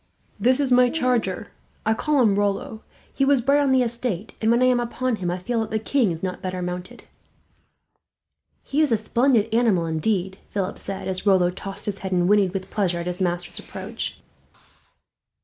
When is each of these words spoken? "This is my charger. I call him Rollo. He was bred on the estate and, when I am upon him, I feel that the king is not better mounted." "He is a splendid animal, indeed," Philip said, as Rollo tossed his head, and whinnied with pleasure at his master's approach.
"This 0.39 0.59
is 0.59 0.71
my 0.71 0.89
charger. 0.89 1.49
I 1.85 1.93
call 1.93 2.23
him 2.23 2.35
Rollo. 2.35 2.81
He 3.13 3.23
was 3.23 3.39
bred 3.39 3.61
on 3.61 3.71
the 3.71 3.83
estate 3.83 4.33
and, 4.41 4.49
when 4.49 4.63
I 4.63 4.65
am 4.65 4.79
upon 4.79 5.17
him, 5.17 5.29
I 5.29 5.37
feel 5.37 5.59
that 5.61 5.69
the 5.69 5.77
king 5.77 6.09
is 6.09 6.23
not 6.23 6.41
better 6.41 6.59
mounted." 6.59 7.03
"He 8.63 8.81
is 8.81 8.91
a 8.91 8.97
splendid 8.97 9.53
animal, 9.53 9.85
indeed," 9.85 10.39
Philip 10.47 10.79
said, 10.79 11.07
as 11.07 11.27
Rollo 11.27 11.51
tossed 11.51 11.85
his 11.85 11.99
head, 11.99 12.11
and 12.13 12.27
whinnied 12.27 12.51
with 12.55 12.71
pleasure 12.71 12.97
at 12.97 13.05
his 13.05 13.21
master's 13.21 13.59
approach. 13.59 14.19